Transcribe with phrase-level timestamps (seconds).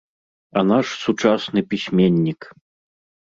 [0.61, 2.41] А наш сучасны пісьменнік!